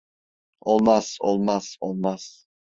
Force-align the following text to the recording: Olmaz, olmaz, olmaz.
Olmaz, 0.61 1.17
olmaz, 1.21 1.77
olmaz. 1.81 2.47